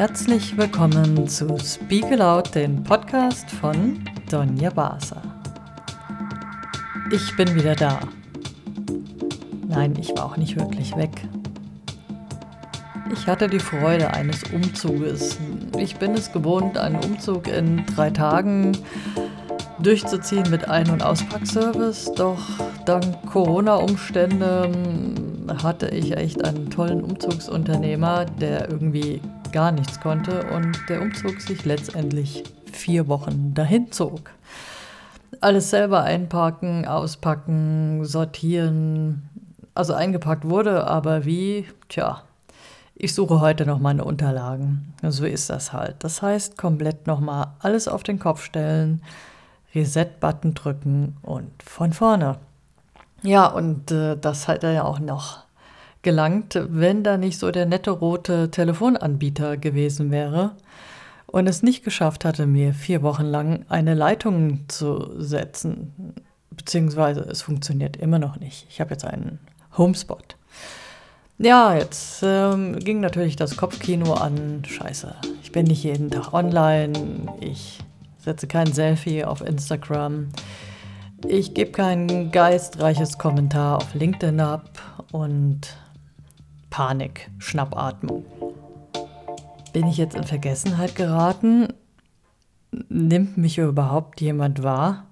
[0.00, 5.20] herzlich willkommen zu Speak Aloud, den Podcast von Donja Basa.
[7.12, 8.00] Ich bin wieder da.
[9.68, 11.10] Nein, ich war auch nicht wirklich weg.
[13.12, 15.38] Ich hatte die Freude eines Umzuges.
[15.76, 18.72] Ich bin es gewohnt, einen Umzug in drei Tagen
[19.80, 22.10] durchzuziehen mit Ein- und Auspackservice.
[22.16, 22.40] Doch
[22.86, 24.70] dank Corona-Umstände
[25.62, 29.20] hatte ich echt einen tollen Umzugsunternehmer, der irgendwie
[29.52, 34.30] gar nichts konnte und der Umzug sich letztendlich vier Wochen dahin zog.
[35.40, 39.28] Alles selber einpacken, auspacken, sortieren.
[39.74, 41.66] Also eingepackt wurde, aber wie?
[41.88, 42.22] Tja,
[42.94, 44.92] ich suche heute noch meine Unterlagen.
[45.02, 45.96] So ist das halt.
[46.00, 49.02] Das heißt, komplett nochmal alles auf den Kopf stellen,
[49.74, 52.36] Reset-Button drücken und von vorne.
[53.22, 55.44] Ja, und äh, das hat er ja auch noch
[56.02, 60.52] gelangt, wenn da nicht so der nette rote Telefonanbieter gewesen wäre
[61.26, 66.14] und es nicht geschafft hatte, mir vier Wochen lang eine Leitung zu setzen.
[66.50, 68.66] Beziehungsweise es funktioniert immer noch nicht.
[68.68, 69.38] Ich habe jetzt einen
[69.76, 70.36] Homespot.
[71.38, 74.62] Ja, jetzt ähm, ging natürlich das Kopfkino an.
[74.66, 76.92] Scheiße, ich bin nicht jeden Tag online.
[77.40, 77.78] Ich
[78.18, 80.28] setze kein Selfie auf Instagram.
[81.26, 84.70] Ich gebe kein geistreiches Kommentar auf LinkedIn ab
[85.12, 85.76] und
[86.70, 88.24] Panik, Schnappatmung.
[89.72, 91.68] Bin ich jetzt in Vergessenheit geraten?
[92.88, 95.06] Nimmt mich überhaupt jemand wahr?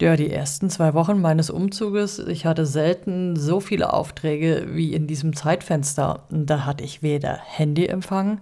[0.00, 5.06] Ja, die ersten zwei Wochen meines Umzuges, ich hatte selten so viele Aufträge wie in
[5.06, 6.24] diesem Zeitfenster.
[6.28, 8.40] Da hatte ich weder Handyempfang,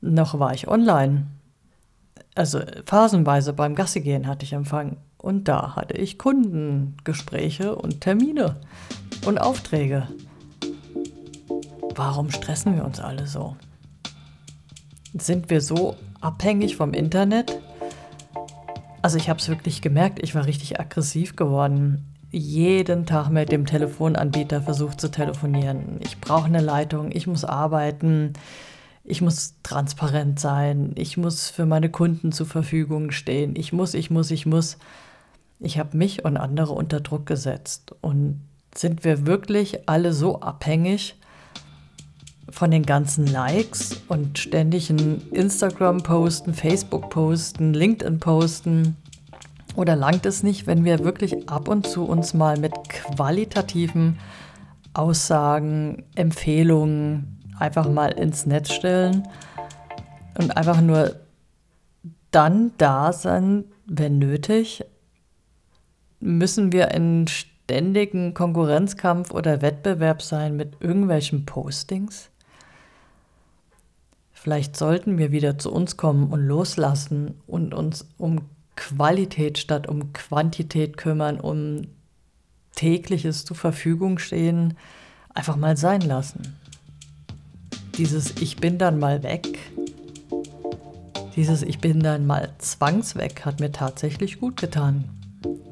[0.00, 1.26] noch war ich online.
[2.34, 4.96] Also phasenweise beim Gassigehen hatte ich Empfang.
[5.18, 8.56] Und da hatte ich Kundengespräche und Termine
[9.26, 10.08] und Aufträge.
[11.98, 13.56] Warum stressen wir uns alle so?
[15.14, 17.60] Sind wir so abhängig vom Internet?
[19.02, 22.06] Also ich habe es wirklich gemerkt, ich war richtig aggressiv geworden.
[22.30, 25.98] Jeden Tag mit dem Telefonanbieter versucht zu telefonieren.
[25.98, 28.34] Ich brauche eine Leitung, ich muss arbeiten,
[29.02, 34.08] ich muss transparent sein, ich muss für meine Kunden zur Verfügung stehen, ich muss, ich
[34.08, 34.78] muss, ich muss.
[35.58, 37.92] Ich habe mich und andere unter Druck gesetzt.
[38.02, 38.40] Und
[38.72, 41.16] sind wir wirklich alle so abhängig
[42.50, 48.96] von den ganzen Likes und ständigen Instagram-Posten, Facebook-Posten, LinkedIn-Posten?
[49.76, 54.18] Oder langt es nicht, wenn wir wirklich ab und zu uns mal mit qualitativen
[54.94, 59.28] Aussagen, Empfehlungen einfach mal ins Netz stellen
[60.36, 61.16] und einfach nur
[62.30, 64.84] dann da sein, wenn nötig?
[66.20, 72.30] Müssen wir in ständigen Konkurrenzkampf oder Wettbewerb sein mit irgendwelchen Postings?
[74.40, 78.42] Vielleicht sollten wir wieder zu uns kommen und loslassen und uns um
[78.76, 81.88] Qualität statt um Quantität kümmern, um
[82.76, 84.76] tägliches zur Verfügung stehen,
[85.34, 86.56] einfach mal sein lassen.
[87.96, 89.58] Dieses Ich bin dann mal weg,
[91.34, 95.04] dieses Ich bin dann mal zwangsweg hat mir tatsächlich gut getan.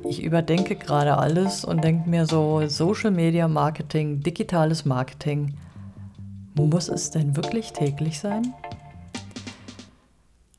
[0.09, 5.55] Ich überdenke gerade alles und denke mir so, Social Media Marketing, digitales Marketing,
[6.65, 8.55] muss es denn wirklich täglich sein?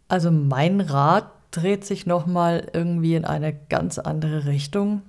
[0.08, 5.02] Also mein Rat dreht sich nochmal irgendwie in eine ganz andere Richtung.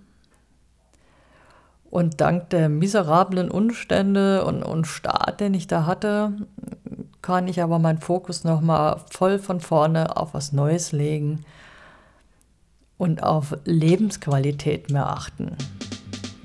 [1.91, 6.33] Und dank der miserablen Umstände und, und Start, den ich da hatte,
[7.23, 11.45] kann ich aber meinen Fokus nochmal voll von vorne auf was Neues legen
[12.99, 15.57] und auf Lebensqualität mehr achten.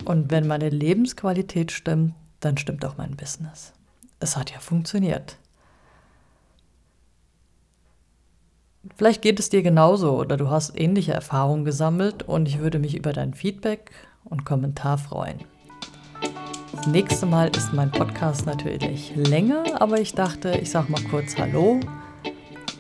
[0.06, 3.74] Und wenn meine Lebensqualität stimmt, dann stimmt auch mein Business
[4.24, 5.38] es hat ja funktioniert.
[8.98, 12.96] Vielleicht geht es dir genauso oder du hast ähnliche Erfahrungen gesammelt und ich würde mich
[12.96, 13.92] über dein Feedback
[14.26, 15.40] und Kommentar freuen.
[16.74, 21.38] Das nächste Mal ist mein Podcast natürlich länger, aber ich dachte, ich sage mal kurz
[21.38, 21.80] Hallo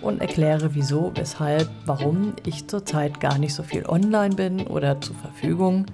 [0.01, 5.15] und erkläre, wieso, weshalb, warum ich zurzeit gar nicht so viel online bin oder zur
[5.15, 5.85] Verfügung.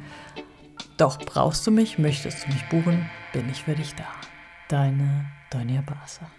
[0.97, 4.05] Doch brauchst du mich, möchtest du mich buchen, bin ich für dich da.
[4.69, 6.29] Deine Tonia pasa.